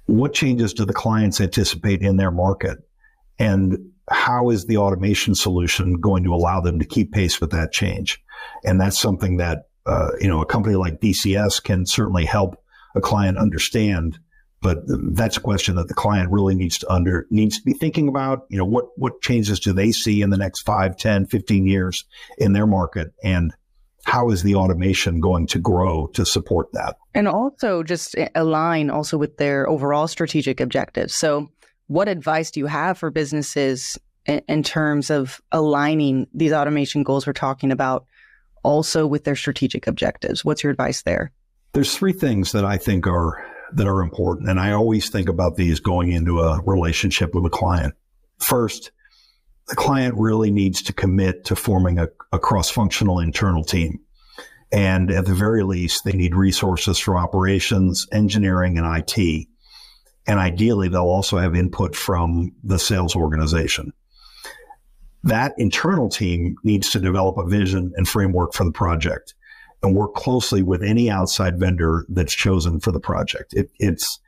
what 0.05 0.33
changes 0.33 0.73
do 0.73 0.83
the 0.83 0.93
clients 0.93 1.39
anticipate 1.39 2.01
in 2.01 2.17
their 2.17 2.31
market 2.31 2.79
and 3.39 3.92
how 4.09 4.49
is 4.49 4.65
the 4.65 4.77
automation 4.77 5.35
solution 5.35 5.99
going 5.99 6.23
to 6.23 6.33
allow 6.33 6.61
them 6.61 6.79
to 6.79 6.85
keep 6.85 7.11
pace 7.11 7.39
with 7.39 7.51
that 7.51 7.71
change? 7.71 8.21
And 8.63 8.79
that's 8.79 8.99
something 8.99 9.37
that 9.37 9.67
uh, 9.85 10.11
you 10.19 10.27
know 10.27 10.41
a 10.41 10.45
company 10.45 10.75
like 10.75 10.99
DCS 10.99 11.63
can 11.63 11.85
certainly 11.85 12.25
help 12.25 12.57
a 12.95 13.01
client 13.01 13.37
understand 13.37 14.19
but 14.63 14.77
that's 14.87 15.35
a 15.35 15.41
question 15.41 15.75
that 15.75 15.89
the 15.89 15.93
client 15.93 16.31
really 16.31 16.55
needs 16.55 16.79
to 16.79 16.91
under 16.91 17.27
needs 17.29 17.59
to 17.59 17.63
be 17.63 17.73
thinking 17.73 18.07
about 18.07 18.45
you 18.49 18.57
know 18.57 18.65
what 18.65 18.85
what 18.95 19.21
changes 19.21 19.59
do 19.59 19.73
they 19.73 19.91
see 19.91 20.21
in 20.21 20.29
the 20.29 20.37
next 20.37 20.61
5 20.61 20.97
10 20.97 21.27
15 21.27 21.67
years 21.67 22.05
in 22.37 22.53
their 22.53 22.65
market? 22.65 23.13
And 23.23 23.53
how 24.05 24.29
is 24.29 24.43
the 24.43 24.55
automation 24.55 25.19
going 25.19 25.47
to 25.47 25.59
grow 25.59 26.07
to 26.07 26.25
support 26.25 26.71
that? 26.71 26.95
And 27.13 27.27
also 27.27 27.83
just 27.83 28.15
align 28.35 28.89
also 28.89 29.17
with 29.17 29.37
their 29.37 29.67
overall 29.69 30.07
strategic 30.07 30.59
objectives. 30.59 31.13
So 31.13 31.49
what 31.87 32.07
advice 32.07 32.51
do 32.51 32.59
you 32.59 32.65
have 32.67 32.97
for 32.97 33.11
businesses 33.11 33.99
in, 34.25 34.41
in 34.47 34.63
terms 34.63 35.09
of 35.09 35.41
aligning 35.51 36.27
these 36.33 36.53
automation 36.53 37.03
goals 37.03 37.27
we're 37.27 37.33
talking 37.33 37.71
about 37.71 38.05
also 38.63 39.05
with 39.05 39.23
their 39.23 39.35
strategic 39.35 39.87
objectives 39.87 40.45
what's 40.45 40.63
your 40.63 40.71
advice 40.71 41.01
there 41.03 41.31
there's 41.73 41.95
three 41.95 42.13
things 42.13 42.51
that 42.51 42.65
i 42.65 42.77
think 42.77 43.07
are 43.07 43.45
that 43.75 43.87
are 43.87 44.01
important. 44.01 44.49
And 44.49 44.59
I 44.59 44.71
always 44.71 45.09
think 45.09 45.29
about 45.29 45.55
these 45.55 45.79
going 45.79 46.11
into 46.11 46.39
a 46.39 46.61
relationship 46.61 47.33
with 47.33 47.45
a 47.45 47.49
client. 47.49 47.95
First, 48.39 48.91
the 49.67 49.75
client 49.75 50.15
really 50.17 50.51
needs 50.51 50.81
to 50.83 50.93
commit 50.93 51.45
to 51.45 51.55
forming 51.55 51.99
a, 51.99 52.09
a 52.31 52.39
cross 52.39 52.69
functional 52.69 53.19
internal 53.19 53.63
team. 53.63 53.99
And 54.71 55.11
at 55.11 55.25
the 55.25 55.35
very 55.35 55.63
least, 55.63 56.03
they 56.03 56.13
need 56.13 56.35
resources 56.35 56.97
from 56.97 57.17
operations, 57.17 58.07
engineering, 58.11 58.77
and 58.77 58.87
IT. 58.97 59.47
And 60.25 60.39
ideally, 60.39 60.87
they'll 60.87 61.01
also 61.01 61.37
have 61.37 61.55
input 61.55 61.95
from 61.95 62.51
the 62.63 62.79
sales 62.79 63.15
organization. 63.15 63.91
That 65.23 65.53
internal 65.57 66.09
team 66.09 66.55
needs 66.63 66.89
to 66.91 66.99
develop 66.99 67.37
a 67.37 67.47
vision 67.47 67.93
and 67.95 68.07
framework 68.07 68.53
for 68.53 68.63
the 68.63 68.71
project 68.71 69.33
and 69.81 69.95
work 69.95 70.13
closely 70.15 70.63
with 70.63 70.81
any 70.81 71.09
outside 71.09 71.59
vendor 71.59 72.05
that's 72.09 72.33
chosen 72.33 72.79
for 72.79 72.91
the 72.91 72.99
project. 72.99 73.53
It, 73.53 73.69
it's 73.79 74.19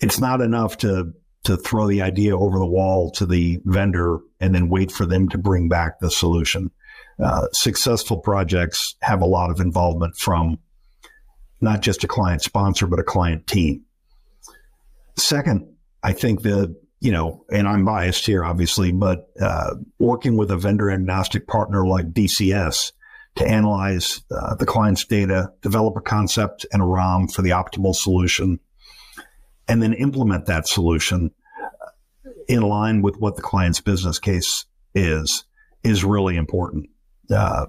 it's 0.00 0.20
not 0.20 0.40
enough 0.40 0.78
to 0.78 1.12
to 1.44 1.56
throw 1.56 1.86
the 1.86 2.02
idea 2.02 2.36
over 2.36 2.58
the 2.58 2.66
wall 2.66 3.10
to 3.12 3.24
the 3.24 3.60
vendor 3.64 4.18
and 4.40 4.54
then 4.54 4.68
wait 4.68 4.92
for 4.92 5.06
them 5.06 5.28
to 5.30 5.38
bring 5.38 5.68
back 5.68 5.98
the 6.00 6.10
solution. 6.10 6.70
Uh, 7.22 7.46
successful 7.52 8.18
projects 8.18 8.94
have 9.00 9.22
a 9.22 9.26
lot 9.26 9.50
of 9.50 9.60
involvement 9.60 10.16
from 10.16 10.58
not 11.60 11.80
just 11.80 12.04
a 12.04 12.08
client 12.08 12.42
sponsor, 12.42 12.86
but 12.86 12.98
a 12.98 13.04
client 13.04 13.46
team. 13.46 13.82
Second, 15.20 15.74
I 16.02 16.12
think 16.12 16.42
that, 16.42 16.74
you 17.00 17.12
know, 17.12 17.44
and 17.50 17.68
I'm 17.68 17.84
biased 17.84 18.26
here, 18.26 18.44
obviously, 18.44 18.92
but 18.92 19.28
uh, 19.40 19.74
working 19.98 20.36
with 20.36 20.50
a 20.50 20.56
vendor 20.56 20.90
agnostic 20.90 21.46
partner 21.46 21.86
like 21.86 22.12
DCS 22.12 22.92
to 23.36 23.46
analyze 23.46 24.22
uh, 24.30 24.54
the 24.56 24.66
client's 24.66 25.04
data, 25.04 25.52
develop 25.62 25.96
a 25.96 26.00
concept 26.00 26.66
and 26.72 26.82
a 26.82 26.84
ROM 26.84 27.28
for 27.28 27.42
the 27.42 27.50
optimal 27.50 27.94
solution, 27.94 28.58
and 29.68 29.82
then 29.82 29.92
implement 29.94 30.46
that 30.46 30.66
solution 30.66 31.30
in 32.48 32.62
line 32.62 33.02
with 33.02 33.16
what 33.18 33.36
the 33.36 33.42
client's 33.42 33.80
business 33.80 34.18
case 34.18 34.64
is, 34.94 35.44
is 35.84 36.04
really 36.04 36.36
important. 36.36 36.90
Uh, 37.30 37.66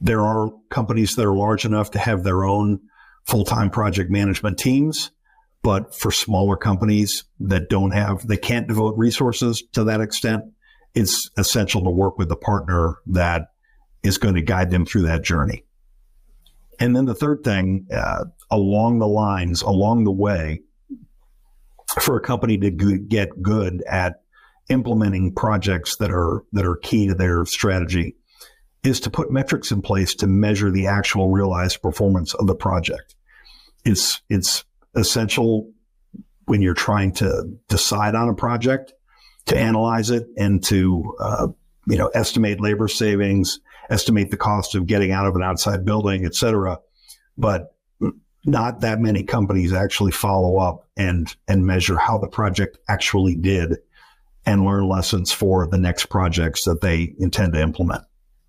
there 0.00 0.20
are 0.22 0.50
companies 0.70 1.16
that 1.16 1.24
are 1.24 1.34
large 1.34 1.64
enough 1.64 1.92
to 1.92 1.98
have 1.98 2.24
their 2.24 2.44
own 2.44 2.80
full 3.26 3.44
time 3.44 3.70
project 3.70 4.10
management 4.10 4.58
teams, 4.58 5.12
But 5.62 5.94
for 5.94 6.10
smaller 6.10 6.56
companies 6.56 7.24
that 7.40 7.68
don't 7.68 7.90
have, 7.90 8.26
they 8.26 8.36
can't 8.36 8.68
devote 8.68 8.96
resources 8.96 9.62
to 9.72 9.84
that 9.84 10.00
extent, 10.00 10.44
it's 10.94 11.30
essential 11.36 11.82
to 11.84 11.90
work 11.90 12.18
with 12.18 12.30
a 12.30 12.36
partner 12.36 12.96
that 13.06 13.48
is 14.02 14.18
going 14.18 14.34
to 14.34 14.42
guide 14.42 14.70
them 14.70 14.86
through 14.86 15.02
that 15.02 15.22
journey. 15.22 15.64
And 16.80 16.94
then 16.94 17.04
the 17.04 17.14
third 17.14 17.42
thing, 17.42 17.86
uh, 17.92 18.24
along 18.50 19.00
the 19.00 19.08
lines, 19.08 19.62
along 19.62 20.04
the 20.04 20.12
way, 20.12 20.62
for 22.00 22.16
a 22.16 22.20
company 22.20 22.58
to 22.58 22.70
get 22.70 23.42
good 23.42 23.82
at 23.82 24.22
implementing 24.68 25.34
projects 25.34 25.96
that 25.96 26.10
are 26.10 26.44
that 26.52 26.66
are 26.66 26.76
key 26.76 27.08
to 27.08 27.14
their 27.14 27.44
strategy 27.46 28.16
is 28.84 29.00
to 29.00 29.10
put 29.10 29.30
metrics 29.30 29.72
in 29.72 29.82
place 29.82 30.14
to 30.14 30.26
measure 30.26 30.70
the 30.70 30.86
actual 30.86 31.30
realized 31.30 31.82
performance 31.82 32.34
of 32.34 32.46
the 32.46 32.54
project. 32.54 33.14
It's 33.84 34.20
it's 34.28 34.64
essential 34.98 35.70
when 36.46 36.62
you're 36.62 36.74
trying 36.74 37.12
to 37.12 37.44
decide 37.68 38.14
on 38.14 38.28
a 38.28 38.34
project 38.34 38.92
to 39.46 39.56
analyze 39.56 40.10
it 40.10 40.26
and 40.36 40.62
to 40.64 41.14
uh, 41.20 41.48
you 41.86 41.96
know 41.96 42.08
estimate 42.08 42.60
labor 42.60 42.88
savings, 42.88 43.60
estimate 43.90 44.30
the 44.30 44.36
cost 44.36 44.74
of 44.74 44.86
getting 44.86 45.12
out 45.12 45.26
of 45.26 45.34
an 45.36 45.42
outside 45.42 45.84
building, 45.84 46.24
et 46.24 46.34
cetera. 46.34 46.78
But 47.36 47.74
not 48.44 48.80
that 48.80 49.00
many 49.00 49.22
companies 49.24 49.72
actually 49.72 50.12
follow 50.12 50.58
up 50.58 50.86
and 50.96 51.34
and 51.46 51.66
measure 51.66 51.98
how 51.98 52.18
the 52.18 52.28
project 52.28 52.78
actually 52.88 53.34
did 53.34 53.76
and 54.46 54.64
learn 54.64 54.88
lessons 54.88 55.30
for 55.32 55.66
the 55.66 55.78
next 55.78 56.06
projects 56.06 56.64
that 56.64 56.80
they 56.80 57.14
intend 57.18 57.52
to 57.52 57.60
implement. 57.60 58.02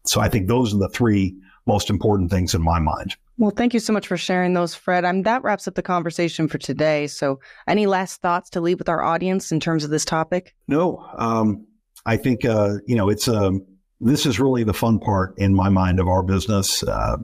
So 0.05 0.21
I 0.21 0.29
think 0.29 0.47
those 0.47 0.73
are 0.73 0.77
the 0.77 0.89
three 0.89 1.35
most 1.65 1.89
important 1.89 2.31
things 2.31 2.53
in 2.53 2.61
my 2.61 2.79
mind. 2.79 3.15
Well, 3.39 3.53
thank 3.55 3.73
you 3.73 3.79
so 3.79 3.93
much 3.93 4.05
for 4.05 4.17
sharing 4.17 4.53
those, 4.53 4.75
Fred. 4.75 5.05
I 5.05 5.21
that 5.21 5.43
wraps 5.43 5.65
up 5.65 5.75
the 5.75 5.81
conversation 5.81 6.49
for 6.49 6.57
today. 6.57 7.07
So, 7.07 7.39
any 7.69 7.85
last 7.85 8.21
thoughts 8.21 8.49
to 8.49 8.59
leave 8.59 8.79
with 8.79 8.89
our 8.89 9.01
audience 9.01 9.53
in 9.53 9.61
terms 9.61 9.85
of 9.85 9.91
this 9.91 10.03
topic? 10.03 10.53
No, 10.67 11.09
um, 11.17 11.65
I 12.05 12.17
think 12.17 12.43
uh, 12.43 12.79
you 12.85 12.97
know 12.97 13.07
it's 13.07 13.29
um, 13.29 13.65
this 14.01 14.25
is 14.25 14.41
really 14.41 14.65
the 14.65 14.73
fun 14.73 14.99
part 14.99 15.35
in 15.37 15.55
my 15.55 15.69
mind 15.69 16.01
of 16.01 16.09
our 16.09 16.21
business. 16.21 16.83
Uh, 16.83 17.15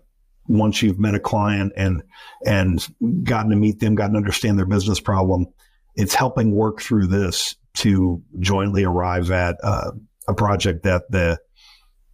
once 0.48 0.82
you've 0.82 1.00
met 1.00 1.16
a 1.16 1.20
client 1.20 1.74
and 1.76 2.02
and 2.46 2.88
gotten 3.26 3.50
to 3.50 3.58
meet 3.58 3.82
them, 3.82 3.96
gotten 3.96 4.14
to 4.14 4.18
understand 4.18 4.58
their 4.58 4.66
business 4.66 5.02
problem, 5.02 5.48
it's 5.96 6.14
helping 6.14 6.56
work 6.56 6.80
through 6.80 7.08
this 7.08 7.58
to 7.74 8.24
jointly 8.40 8.86
arrive 8.86 9.32
at 9.32 9.58
uh, 9.64 9.92
a 10.30 10.34
project 10.34 10.84
that 10.84 11.04
the 11.10 11.38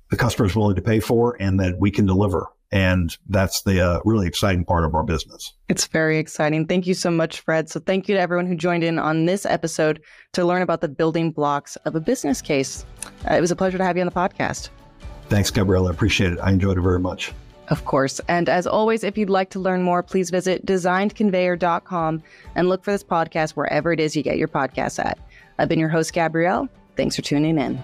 the 0.10 0.18
customer 0.18 0.48
is 0.48 0.56
willing 0.56 0.76
to 0.76 0.82
pay 0.82 1.00
for 1.00 1.38
and 1.40 1.60
that 1.60 1.76
we 1.80 1.92
can 1.92 2.08
deliver. 2.08 2.48
And 2.72 3.16
that's 3.28 3.64
the 3.64 3.82
uh, 3.82 4.00
really 4.06 4.28
exciting 4.28 4.64
part 4.64 4.86
of 4.86 4.96
our 4.96 5.04
business. 5.04 5.54
It's 5.68 5.88
very 5.88 6.18
exciting. 6.18 6.68
Thank 6.68 6.88
you 6.88 6.94
so 6.94 7.12
much, 7.12 7.42
Fred. 7.42 7.70
So, 7.70 7.82
thank 7.82 8.08
you 8.08 8.16
to 8.16 8.22
everyone 8.22 8.48
who 8.48 8.56
joined 8.56 8.84
in 8.84 8.98
on 8.98 9.26
this 9.26 9.46
episode 9.46 10.02
to 10.34 10.46
learn 10.46 10.62
about 10.62 10.80
the 10.80 10.88
building 10.88 11.32
blocks 11.32 11.76
of 11.78 11.96
a 11.96 12.00
business 12.00 12.42
case. 12.42 12.86
Uh, 13.30 13.36
it 13.36 13.42
was 13.42 13.52
a 13.52 13.56
pleasure 13.56 13.78
to 13.78 13.84
have 13.84 13.98
you 13.98 14.02
on 14.02 14.08
the 14.08 14.14
podcast. 14.14 14.70
Thanks, 15.28 15.52
Gabriella. 15.52 15.90
I 15.90 15.94
appreciate 15.94 16.34
it. 16.34 16.40
I 16.40 16.52
enjoyed 16.52 16.78
it 16.78 16.82
very 16.82 17.00
much. 17.00 17.34
Of 17.72 17.86
course. 17.86 18.20
And 18.28 18.50
as 18.50 18.68
always, 18.68 19.04
if 19.04 19.18
you'd 19.18 19.30
like 19.30 19.50
to 19.52 19.60
learn 19.60 19.82
more, 19.82 20.04
please 20.04 20.30
visit 20.30 20.66
designedconveyor.com 20.66 22.22
and 22.56 22.70
look 22.70 22.84
for 22.84 22.92
this 22.92 23.04
podcast 23.04 23.52
wherever 23.52 23.94
it 23.94 24.00
is 24.02 24.16
you 24.16 24.24
get 24.24 24.38
your 24.38 24.50
podcasts 24.50 25.04
at. 25.04 25.18
I've 25.58 25.70
been 25.70 25.80
your 25.80 25.90
host, 25.90 26.12
Gabrielle. 26.12 26.68
Thanks 26.98 27.16
for 27.16 27.22
tuning 27.22 27.58
in. 27.58 27.82